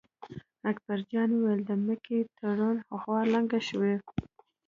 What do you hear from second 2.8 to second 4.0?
غوا لنګه شوې.